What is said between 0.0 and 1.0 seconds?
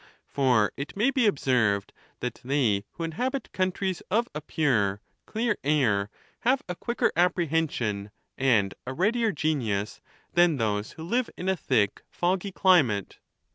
XVI. For it